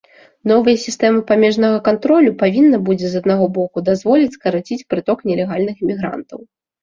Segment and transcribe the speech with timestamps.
[0.51, 6.39] Новая сістэма памежнага кантролю павінна будзе з аднаго боку дазволіць скараціць прыток нелегальных мігрантаў.